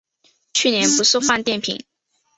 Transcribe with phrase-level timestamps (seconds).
[0.53, 1.85] 去年不是换电瓶